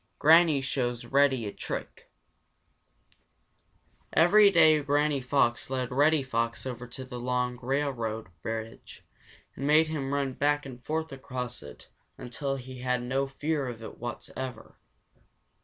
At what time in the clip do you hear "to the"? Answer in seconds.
6.87-7.19